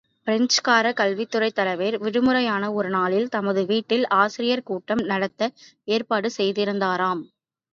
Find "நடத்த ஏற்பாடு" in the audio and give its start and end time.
5.05-6.29